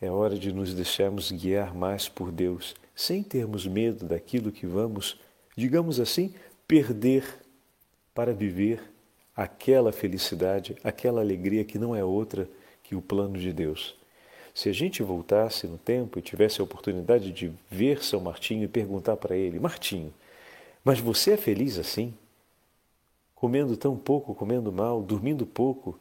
É 0.00 0.10
hora 0.10 0.38
de 0.38 0.52
nos 0.52 0.74
deixarmos 0.74 1.30
guiar 1.30 1.74
mais 1.74 2.08
por 2.08 2.32
Deus, 2.32 2.74
sem 2.94 3.22
termos 3.22 3.66
medo 3.66 4.06
daquilo 4.06 4.50
que 4.50 4.66
vamos, 4.66 5.20
digamos 5.56 6.00
assim, 6.00 6.34
perder 6.66 7.24
para 8.14 8.32
viver 8.32 8.93
aquela 9.36 9.92
felicidade, 9.92 10.76
aquela 10.84 11.20
alegria 11.20 11.64
que 11.64 11.78
não 11.78 11.94
é 11.94 12.04
outra 12.04 12.48
que 12.82 12.94
o 12.94 13.02
plano 13.02 13.38
de 13.38 13.52
Deus. 13.52 13.96
Se 14.54 14.68
a 14.68 14.72
gente 14.72 15.02
voltasse 15.02 15.66
no 15.66 15.76
tempo 15.76 16.18
e 16.18 16.22
tivesse 16.22 16.60
a 16.60 16.64
oportunidade 16.64 17.32
de 17.32 17.52
ver 17.68 18.04
São 18.04 18.20
Martinho 18.20 18.64
e 18.64 18.68
perguntar 18.68 19.16
para 19.16 19.36
ele: 19.36 19.58
Martinho, 19.58 20.14
mas 20.84 21.00
você 21.00 21.32
é 21.32 21.36
feliz 21.36 21.78
assim? 21.78 22.14
Comendo 23.34 23.76
tão 23.76 23.96
pouco, 23.96 24.34
comendo 24.34 24.70
mal, 24.70 25.02
dormindo 25.02 25.44
pouco, 25.44 25.98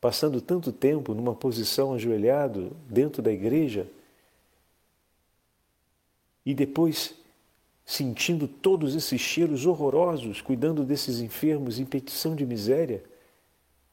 passando 0.00 0.40
tanto 0.40 0.70
tempo 0.70 1.14
numa 1.14 1.34
posição 1.34 1.94
ajoelhado 1.94 2.76
dentro 2.88 3.22
da 3.22 3.32
igreja 3.32 3.86
e 6.44 6.52
depois 6.52 7.14
sentindo 7.84 8.48
todos 8.48 8.94
esses 8.94 9.20
cheiros 9.20 9.66
horrorosos, 9.66 10.40
cuidando 10.40 10.84
desses 10.84 11.20
enfermos 11.20 11.78
em 11.78 11.84
petição 11.84 12.34
de 12.34 12.46
miséria. 12.46 13.04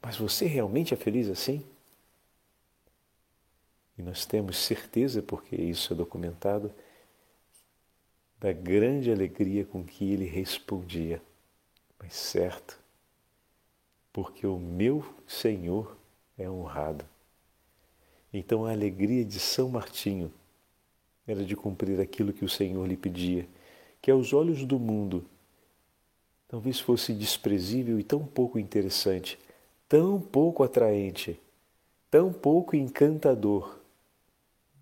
Mas 0.02 0.18
você 0.18 0.46
realmente 0.46 0.94
é 0.94 0.98
feliz 0.98 1.30
assim? 1.30 1.64
E 3.98 4.02
nós 4.02 4.26
temos 4.26 4.58
certeza, 4.58 5.22
porque 5.22 5.56
isso 5.56 5.94
é 5.94 5.96
documentado, 5.96 6.74
da 8.40 8.52
grande 8.52 9.12
alegria 9.12 9.66
com 9.66 9.84
que 9.84 10.12
ele 10.12 10.26
respondia. 10.26 11.22
Mas 12.00 12.16
certo, 12.16 12.80
porque 14.12 14.48
o 14.48 14.58
meu 14.58 15.06
Senhor 15.28 15.96
é 16.38 16.50
honrado. 16.50 17.06
Então 18.34 18.66
a 18.66 18.72
alegria 18.72 19.24
de 19.24 19.40
São 19.40 19.70
Martinho 19.70 20.34
era 21.28 21.46
de 21.46 21.56
cumprir 21.56 22.00
aquilo 22.00 22.34
que 22.34 22.44
o 22.44 22.50
Senhor 22.50 22.88
lhe 22.88 22.98
pedia, 22.98 23.48
que 24.02 24.10
aos 24.10 24.34
olhos 24.34 24.66
do 24.66 24.80
mundo 24.80 25.26
talvez 26.48 26.80
fosse 26.80 27.14
desprezível 27.14 28.00
e 28.00 28.04
tão 28.04 28.26
pouco 28.26 28.60
interessante, 28.60 29.40
tão 29.88 30.20
pouco 30.20 30.64
atraente, 30.64 31.40
tão 32.10 32.34
pouco 32.34 32.76
encantador. 32.76 33.80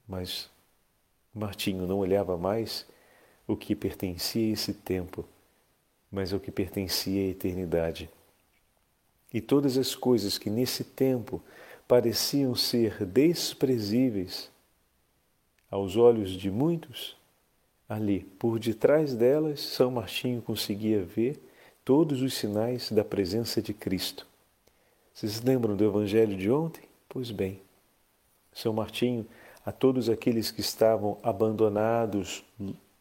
Mas 0.07 0.49
Martinho 1.33 1.85
não 1.85 1.99
olhava 1.99 2.37
mais 2.37 2.87
o 3.47 3.55
que 3.55 3.75
pertencia 3.75 4.49
a 4.49 4.53
esse 4.53 4.73
tempo, 4.73 5.25
mas 6.11 6.33
o 6.33 6.39
que 6.39 6.49
pertencia 6.49 7.21
à 7.21 7.27
eternidade. 7.29 8.09
E 9.31 9.39
todas 9.39 9.77
as 9.77 9.93
coisas 9.93 10.39
que 10.39 10.49
nesse 10.49 10.83
tempo 10.83 11.39
pareciam 11.87 12.55
ser 12.55 13.05
desprezíveis 13.05 14.49
aos 15.69 15.95
olhos 15.95 16.31
de 16.31 16.49
muitos, 16.49 17.18
ali, 17.89 18.21
por 18.37 18.59
detrás 18.59 19.15
delas, 19.15 19.59
São 19.59 19.89
Martinho 19.89 20.41
conseguia 20.41 21.03
ver 21.03 21.41
todos 21.83 22.21
os 22.21 22.35
sinais 22.35 22.91
da 22.91 23.03
presença 23.03 23.61
de 23.61 23.73
Cristo. 23.73 24.27
Vocês 25.13 25.41
lembram 25.41 25.75
do 25.75 25.83
Evangelho 25.83 26.37
de 26.37 26.51
ontem? 26.51 26.83
Pois 27.09 27.31
bem, 27.31 27.59
São 28.53 28.71
Martinho, 28.71 29.25
a 29.65 29.71
todos 29.71 30.07
aqueles 30.07 30.51
que 30.51 30.61
estavam 30.61 31.17
abandonados, 31.23 32.45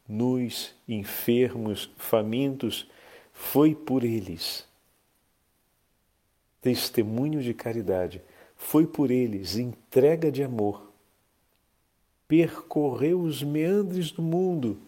nus, 0.08 0.74
enfermos, 0.88 1.90
famintos, 1.98 2.88
foi 3.32 3.74
por 3.74 4.02
eles 4.02 4.66
testemunho 6.60 7.40
de 7.40 7.54
caridade, 7.54 8.22
foi 8.56 8.86
por 8.86 9.10
eles 9.10 9.56
entrega 9.56 10.30
de 10.30 10.42
amor. 10.42 10.87
Percorreu 12.28 13.22
os 13.22 13.42
meandres 13.42 14.12
do 14.12 14.22
mundo, 14.22 14.78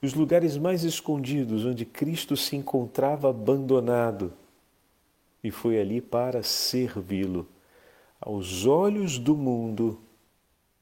os 0.00 0.14
lugares 0.14 0.56
mais 0.56 0.82
escondidos 0.82 1.64
onde 1.64 1.84
Cristo 1.84 2.36
se 2.36 2.56
encontrava 2.56 3.30
abandonado, 3.30 4.32
e 5.44 5.50
foi 5.50 5.78
ali 5.78 6.00
para 6.00 6.42
servi-lo. 6.42 7.46
Aos 8.20 8.66
olhos 8.66 9.18
do 9.18 9.36
mundo, 9.36 10.00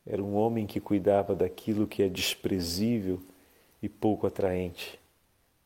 era 0.07 0.23
um 0.23 0.35
homem 0.37 0.67
que 0.67 0.81
cuidava 0.81 1.35
daquilo 1.35 1.87
que 1.87 2.03
é 2.03 2.09
desprezível 2.09 3.21
e 3.83 3.89
pouco 3.89 4.27
atraente. 4.27 4.99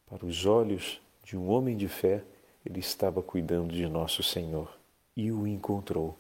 Para 0.07 0.25
os 0.25 0.47
olhos 0.47 1.01
de 1.25 1.37
um 1.37 1.49
homem 1.51 1.77
de 1.77 1.89
fé, 1.89 2.23
ele 2.65 2.81
estava 2.81 3.23
cuidando 3.23 3.75
de 3.75 3.87
nosso 3.87 4.23
Senhor 4.23 4.71
e 5.17 5.31
o 5.31 5.47
encontrou. 5.47 6.17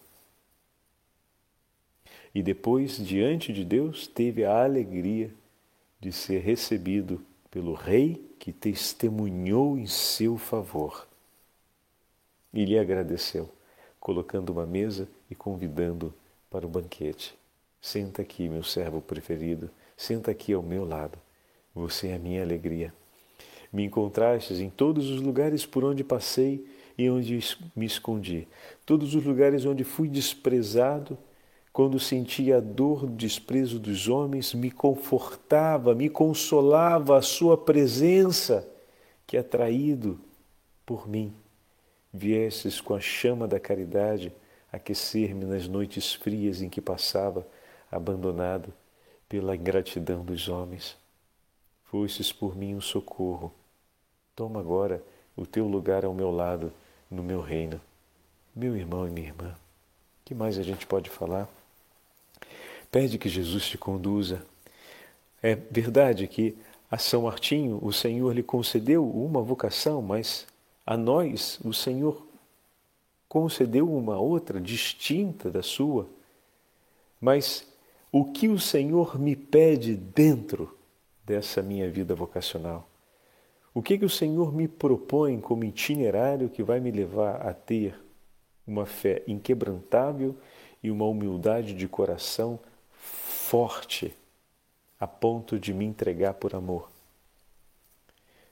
E 2.35 2.43
depois, 2.43 2.97
diante 2.97 3.53
de 3.53 3.64
Deus, 3.64 4.07
teve 4.07 4.45
a 4.45 4.64
alegria 4.64 5.31
de 6.00 6.11
ser 6.11 6.41
recebido 6.41 7.25
pelo 7.50 7.75
Rei 7.75 8.21
que 8.38 8.53
testemunhou 8.53 9.79
em 9.79 9.87
seu 9.87 10.37
favor. 10.37 11.07
E 12.53 12.64
lhe 12.64 12.79
agradeceu, 12.79 13.49
colocando 14.00 14.50
uma 14.50 14.67
mesa 14.67 15.09
e 15.31 15.35
convidando 15.35 16.12
para 16.50 16.67
o 16.67 16.69
banquete. 16.69 17.35
Senta 17.81 18.23
aqui, 18.23 18.49
meu 18.49 18.62
servo 18.62 19.00
preferido, 19.00 19.71
senta 19.97 20.31
aqui 20.31 20.53
ao 20.53 20.62
meu 20.62 20.85
lado. 20.85 21.19
Você 21.75 22.09
é 22.09 22.14
a 22.14 22.19
minha 22.19 22.43
alegria. 22.43 22.93
Me 23.73 23.85
encontrastes 23.85 24.61
em 24.61 24.71
todos 24.71 25.11
os 25.11 25.21
lugares 25.21 25.67
por 25.67 25.85
onde 25.85 26.03
passei 26.03 26.67
e 26.97 27.11
onde 27.11 27.38
me 27.75 27.87
escondi, 27.87 28.47
todos 28.87 29.14
os 29.14 29.25
lugares 29.25 29.64
onde 29.67 29.83
fui 29.83 30.09
desprezado, 30.09 31.19
quando 31.75 31.99
sentia 31.99 32.59
a 32.59 32.61
dor 32.61 33.00
do 33.00 33.16
desprezo 33.16 33.81
dos 33.81 34.07
homens, 34.07 34.54
me 34.54 34.71
confortava, 34.71 35.93
me 35.93 36.09
consolava 36.09 37.19
a 37.19 37.21
sua 37.21 37.59
presença, 37.59 38.64
que 39.26 39.37
atraído 39.37 40.21
por 40.87 41.09
mim, 41.09 41.35
viesses 42.12 42.81
com 42.81 42.95
a 42.95 43.00
chama 43.00 43.49
da 43.49 43.59
caridade 43.59 44.33
aquecer-me 44.71 45.45
nas 45.45 45.66
noites 45.66 46.14
frias 46.14 46.62
em 46.62 46.69
que 46.69 46.81
passava 46.81 47.45
abandonado 47.90 48.73
pela 49.28 49.57
ingratidão 49.57 50.25
dos 50.25 50.49
homens. 50.49 50.97
Fostes 51.87 52.33
por 52.33 52.57
mim 52.57 52.76
um 52.76 52.81
socorro 52.81 53.52
Toma 54.37 54.61
agora 54.61 55.02
o 55.37 55.45
teu 55.45 55.66
lugar 55.66 56.04
ao 56.04 56.14
meu 56.14 56.30
lado, 56.30 56.73
no 57.10 57.23
meu 57.23 57.41
reino. 57.41 57.80
Meu 58.54 58.76
irmão 58.76 59.08
e 59.08 59.10
minha 59.10 59.28
irmã, 59.28 59.54
que 60.25 60.34
mais 60.34 60.56
a 60.56 60.63
gente 60.63 60.87
pode 60.87 61.10
falar? 61.10 61.49
Pede 62.95 63.19
que 63.19 63.28
Jesus 63.28 63.67
te 63.67 63.76
conduza. 63.76 64.47
É 65.43 65.57
verdade 65.57 66.28
que 66.28 66.57
a 66.89 66.97
São 66.97 67.23
Martinho 67.23 67.80
o 67.83 67.93
Senhor 67.93 68.33
lhe 68.33 68.41
concedeu 68.41 69.04
uma 69.04 69.43
vocação, 69.43 70.00
mas 70.00 70.47
a 70.87 70.97
nós 70.97 71.59
o 71.65 71.73
Senhor 71.73 72.25
concedeu 73.28 73.93
uma 73.93 74.17
outra 74.21 74.61
distinta 74.61 75.50
da 75.50 75.61
sua. 75.61 76.09
Mas 77.21 77.67
o 78.13 78.26
que 78.26 78.47
o 78.47 78.61
Senhor 78.61 79.19
me 79.19 79.35
pede 79.35 79.97
dentro 79.97 80.78
dessa 81.26 81.61
minha 81.63 81.91
vida 81.91 82.15
vocacional? 82.15 82.89
O 83.75 83.83
que, 83.83 83.99
que 83.99 84.04
o 84.04 84.09
Senhor 84.09 84.54
me 84.54 84.69
propõe 84.69 85.41
como 85.41 85.65
itinerário 85.65 86.49
que 86.49 86.63
vai 86.63 86.78
me 86.78 86.93
levar 86.93 87.45
a 87.45 87.52
ter 87.52 88.00
uma 88.65 88.87
fé 88.87 89.25
inquebrantável 89.26 90.37
e 90.80 90.93
uma 90.93 91.07
humildade 91.07 91.75
de 91.75 91.89
coração 91.89 92.61
forte, 93.45 94.15
a 94.99 95.07
ponto 95.07 95.59
de 95.59 95.75
me 95.75 95.85
entregar 95.85 96.33
por 96.35 96.54
amor? 96.54 96.91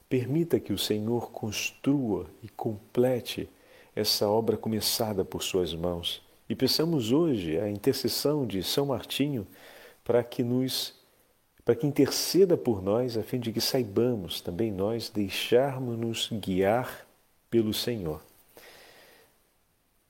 Permita 0.06 0.60
que 0.60 0.72
o 0.72 0.78
Senhor 0.78 1.30
construa 1.30 2.26
e 2.42 2.48
complete 2.50 3.48
essa 3.96 4.28
obra 4.28 4.54
começada 4.54 5.24
por 5.24 5.42
Suas 5.42 5.74
mãos. 5.74 6.22
E 6.46 6.54
peçamos 6.54 7.10
hoje 7.10 7.58
a 7.58 7.70
intercessão 7.70 8.46
de 8.46 8.62
São 8.62 8.86
Martinho 8.86 9.46
para 10.04 10.22
que 10.22 10.42
nos 10.42 10.94
para 11.64 11.76
que 11.76 11.86
interceda 11.86 12.56
por 12.56 12.82
nós, 12.82 13.16
a 13.16 13.22
fim 13.22 13.38
de 13.38 13.52
que 13.52 13.60
saibamos 13.60 14.40
também 14.40 14.72
nós 14.72 15.08
deixarmos-nos 15.08 16.28
guiar 16.32 17.06
pelo 17.48 17.72
Senhor. 17.72 18.20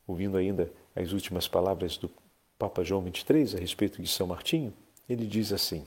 Ouvindo 0.07 0.39
ainda 0.39 0.73
as 0.97 1.13
últimas 1.13 1.47
palavras 1.47 1.99
do 1.99 2.11
Papa 2.63 2.85
João 2.85 3.03
23 3.03 3.57
a 3.57 3.59
respeito 3.59 4.01
de 4.01 4.07
São 4.07 4.29
Martinho, 4.29 4.73
ele 5.11 5.27
diz 5.27 5.53
assim: 5.53 5.85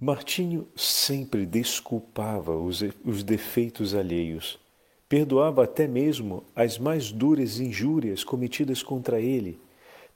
Martinho 0.00 0.66
sempre 0.74 1.44
desculpava 1.44 2.56
os, 2.56 2.80
os 3.04 3.22
defeitos 3.22 3.94
alheios, 3.94 4.58
perdoava 5.06 5.64
até 5.64 5.86
mesmo 5.86 6.42
as 6.54 6.78
mais 6.78 7.12
duras 7.12 7.60
injúrias 7.60 8.24
cometidas 8.24 8.82
contra 8.82 9.20
ele, 9.20 9.60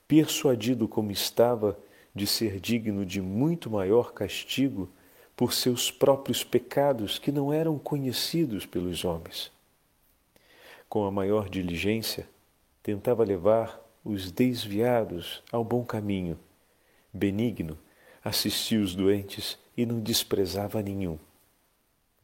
persuadido 0.07 0.87
como 0.87 1.11
estava 1.11 1.77
de 2.15 2.25
ser 2.25 2.59
digno 2.59 3.05
de 3.05 3.21
muito 3.21 3.69
maior 3.69 4.11
castigo 4.11 4.89
por 5.35 5.53
seus 5.53 5.91
próprios 5.91 6.43
pecados 6.43 7.19
que 7.19 7.31
não 7.31 7.53
eram 7.53 7.77
conhecidos 7.77 8.65
pelos 8.65 9.05
homens. 9.05 9.51
Com 10.89 11.05
a 11.05 11.11
maior 11.11 11.47
diligência, 11.47 12.27
tentava 12.83 13.23
levar 13.23 13.79
os 14.03 14.31
desviados 14.31 15.43
ao 15.51 15.63
bom 15.63 15.83
caminho. 15.83 16.37
Benigno, 17.13 17.77
assistia 18.23 18.79
os 18.79 18.95
doentes 18.95 19.57
e 19.75 19.85
não 19.85 19.99
desprezava 19.99 20.81
nenhum. 20.81 21.17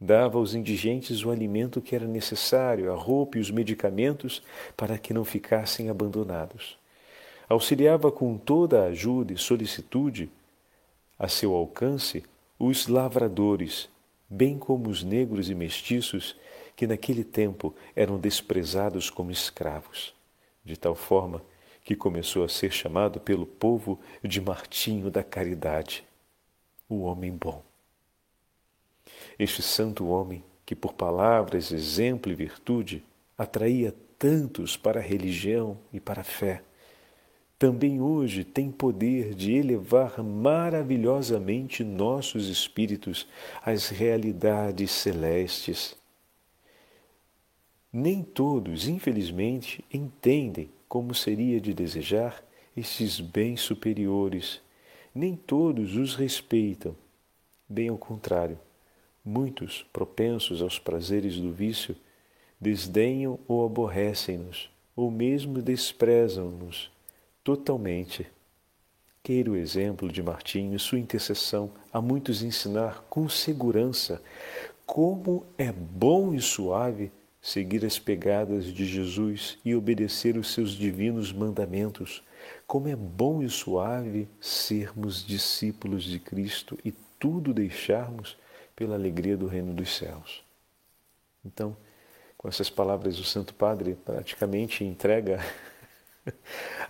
Dava 0.00 0.38
aos 0.38 0.54
indigentes 0.54 1.24
o 1.24 1.30
alimento 1.30 1.80
que 1.80 1.94
era 1.94 2.06
necessário, 2.06 2.92
a 2.92 2.96
roupa 2.96 3.38
e 3.38 3.40
os 3.40 3.50
medicamentos 3.50 4.42
para 4.76 4.96
que 4.96 5.12
não 5.12 5.24
ficassem 5.24 5.90
abandonados 5.90 6.78
auxiliava 7.48 8.12
com 8.12 8.36
toda 8.36 8.82
a 8.82 8.86
ajuda 8.88 9.32
e 9.32 9.38
solicitude 9.38 10.30
a 11.18 11.28
seu 11.28 11.54
alcance 11.54 12.22
os 12.58 12.86
lavradores, 12.86 13.88
bem 14.28 14.58
como 14.58 14.90
os 14.90 15.02
negros 15.02 15.48
e 15.48 15.54
mestiços 15.54 16.36
que 16.76 16.86
naquele 16.86 17.24
tempo 17.24 17.74
eram 17.96 18.18
desprezados 18.18 19.08
como 19.08 19.30
escravos, 19.30 20.14
de 20.68 20.76
tal 20.76 20.94
forma 20.94 21.42
que 21.82 21.96
começou 21.96 22.44
a 22.44 22.48
ser 22.48 22.70
chamado 22.70 23.18
pelo 23.18 23.46
povo 23.46 23.98
de 24.22 24.40
Martinho 24.40 25.10
da 25.10 25.24
Caridade, 25.24 26.04
o 26.86 27.00
homem 27.00 27.32
bom. 27.32 27.64
Este 29.38 29.62
santo 29.62 30.06
homem, 30.06 30.44
que 30.66 30.76
por 30.76 30.92
palavras, 30.92 31.72
exemplo 31.72 32.30
e 32.30 32.34
virtude 32.34 33.02
atraía 33.38 33.94
tantos 34.18 34.76
para 34.76 35.00
a 35.00 35.02
religião 35.02 35.78
e 35.90 35.98
para 35.98 36.20
a 36.20 36.24
fé, 36.24 36.62
também 37.58 38.00
hoje 38.00 38.44
tem 38.44 38.70
poder 38.70 39.34
de 39.34 39.54
elevar 39.54 40.22
maravilhosamente 40.22 41.82
nossos 41.82 42.48
espíritos 42.48 43.26
às 43.64 43.88
realidades 43.88 44.90
celestes. 44.90 45.96
Nem 47.92 48.22
todos, 48.22 48.86
infelizmente, 48.86 49.84
entendem 49.92 50.70
como 50.88 51.14
seria 51.14 51.60
de 51.60 51.72
desejar 51.72 52.44
esses 52.76 53.20
bens 53.20 53.60
superiores, 53.60 54.60
nem 55.14 55.34
todos 55.34 55.96
os 55.96 56.14
respeitam. 56.14 56.94
Bem 57.68 57.88
ao 57.88 57.98
contrário, 57.98 58.58
Muitos, 59.30 59.84
propensos 59.92 60.62
aos 60.62 60.78
prazeres 60.78 61.36
do 61.36 61.52
vício, 61.52 61.94
desdenham 62.58 63.38
ou 63.46 63.62
aborrecem-nos, 63.66 64.70
ou 64.96 65.10
mesmo 65.10 65.60
desprezam-nos 65.60 66.90
totalmente. 67.44 68.26
Queira 69.22 69.50
o 69.50 69.56
exemplo 69.56 70.10
de 70.10 70.22
Martinho 70.22 70.74
e 70.74 70.78
sua 70.78 70.98
intercessão 70.98 71.70
a 71.92 72.00
muitos 72.00 72.42
ensinar 72.42 73.04
com 73.10 73.28
segurança 73.28 74.22
como 74.86 75.44
é 75.58 75.70
bom 75.70 76.32
e 76.32 76.40
suave 76.40 77.12
seguir 77.48 77.82
as 77.86 77.98
pegadas 77.98 78.66
de 78.66 78.84
Jesus 78.84 79.56
e 79.64 79.74
obedecer 79.74 80.36
os 80.36 80.52
seus 80.52 80.72
divinos 80.72 81.32
mandamentos. 81.32 82.22
Como 82.66 82.88
é 82.88 82.94
bom 82.94 83.42
e 83.42 83.48
suave 83.48 84.28
sermos 84.38 85.26
discípulos 85.26 86.04
de 86.04 86.18
Cristo 86.18 86.78
e 86.84 86.92
tudo 87.18 87.54
deixarmos 87.54 88.36
pela 88.76 88.96
alegria 88.96 89.34
do 89.34 89.46
reino 89.46 89.72
dos 89.72 89.96
céus. 89.96 90.44
Então, 91.42 91.74
com 92.36 92.48
essas 92.48 92.68
palavras, 92.68 93.18
o 93.18 93.24
Santo 93.24 93.54
Padre 93.54 93.96
praticamente 94.04 94.84
entrega 94.84 95.42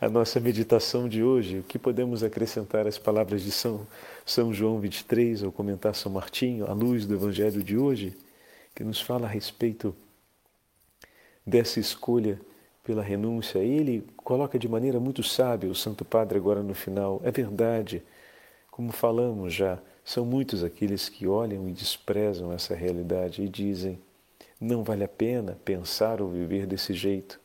a 0.00 0.08
nossa 0.08 0.40
meditação 0.40 1.08
de 1.08 1.22
hoje. 1.22 1.60
O 1.60 1.62
que 1.62 1.78
podemos 1.78 2.24
acrescentar 2.24 2.84
às 2.84 2.98
palavras 2.98 3.42
de 3.42 3.52
São, 3.52 3.86
São 4.26 4.52
João 4.52 4.80
23 4.80 5.44
ao 5.44 5.52
comentar 5.52 5.94
São 5.94 6.10
Martinho, 6.10 6.66
à 6.66 6.72
luz 6.72 7.06
do 7.06 7.14
Evangelho 7.14 7.62
de 7.62 7.78
hoje, 7.78 8.18
que 8.74 8.82
nos 8.82 9.00
fala 9.00 9.28
a 9.28 9.30
respeito 9.30 9.94
dessa 11.48 11.80
escolha 11.80 12.38
pela 12.84 13.02
renúncia. 13.02 13.58
Ele 13.58 14.06
coloca 14.16 14.58
de 14.58 14.68
maneira 14.68 15.00
muito 15.00 15.22
sábia 15.22 15.70
o 15.70 15.74
Santo 15.74 16.04
Padre 16.04 16.38
agora 16.38 16.62
no 16.62 16.74
final. 16.74 17.20
É 17.24 17.30
verdade, 17.30 18.02
como 18.70 18.92
falamos 18.92 19.54
já, 19.54 19.78
são 20.04 20.24
muitos 20.24 20.62
aqueles 20.62 21.08
que 21.08 21.26
olham 21.26 21.68
e 21.68 21.72
desprezam 21.72 22.52
essa 22.52 22.74
realidade 22.74 23.42
e 23.42 23.48
dizem: 23.48 23.98
não 24.60 24.84
vale 24.84 25.04
a 25.04 25.08
pena 25.08 25.58
pensar 25.64 26.20
ou 26.20 26.30
viver 26.30 26.66
desse 26.66 26.92
jeito. 26.92 27.40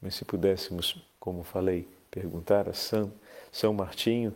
Mas 0.00 0.14
se 0.14 0.24
pudéssemos, 0.24 0.96
como 1.18 1.42
falei, 1.42 1.86
perguntar 2.10 2.68
a 2.68 2.72
São, 2.72 3.12
São 3.52 3.72
Martinho, 3.72 4.32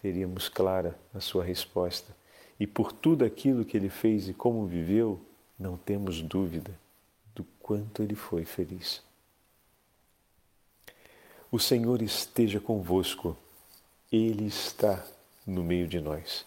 teríamos 0.00 0.48
clara 0.48 0.98
a 1.14 1.20
sua 1.20 1.44
resposta. 1.44 2.14
E 2.58 2.66
por 2.66 2.92
tudo 2.92 3.24
aquilo 3.24 3.64
que 3.64 3.76
ele 3.76 3.90
fez 3.90 4.28
e 4.28 4.32
como 4.32 4.66
viveu, 4.66 5.20
não 5.58 5.76
temos 5.76 6.22
dúvida 6.22 6.70
do 7.34 7.44
quanto 7.60 8.02
ele 8.02 8.14
foi 8.14 8.44
feliz. 8.44 9.02
O 11.50 11.58
Senhor 11.58 12.02
esteja 12.02 12.58
convosco, 12.58 13.36
Ele 14.10 14.46
está 14.46 15.04
no 15.46 15.62
meio 15.62 15.86
de 15.86 16.00
nós. 16.00 16.44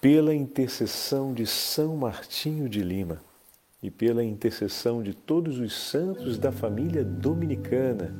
Pela 0.00 0.34
intercessão 0.34 1.34
de 1.34 1.46
São 1.46 1.96
Martinho 1.96 2.68
de 2.68 2.80
Lima, 2.80 3.20
e 3.82 3.90
pela 3.90 4.24
intercessão 4.24 5.02
de 5.02 5.14
todos 5.14 5.58
os 5.58 5.72
santos 5.72 6.38
da 6.38 6.50
família 6.50 7.04
dominicana 7.04 8.14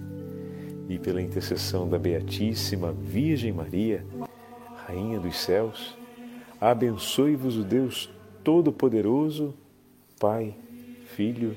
e 0.89 0.99
pela 0.99 1.21
intercessão 1.21 1.89
da 1.89 1.99
Beatíssima 1.99 2.93
Virgem 2.93 3.53
Maria, 3.53 4.07
Rainha 4.87 5.19
dos 5.19 5.37
céus, 5.37 5.97
abençoe-vos 6.61 7.57
o 7.57 7.65
Deus 7.65 8.09
Todo-Poderoso, 8.45 9.55
Pai, 10.21 10.55
Filho 11.17 11.57